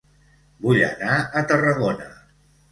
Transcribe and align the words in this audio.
Vull 0.63 0.81
anar 0.87 1.19
a 1.21 1.45
Tarragona 1.53 2.11